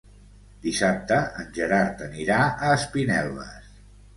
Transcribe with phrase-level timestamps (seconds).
[0.63, 3.73] Dissabte en Gerard anirà a Espinelves.